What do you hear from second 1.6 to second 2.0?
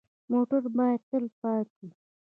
وي.